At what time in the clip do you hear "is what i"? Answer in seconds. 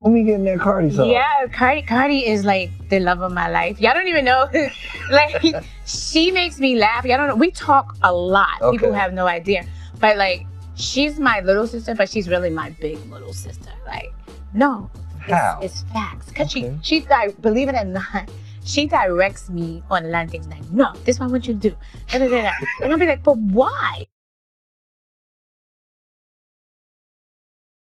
21.16-21.32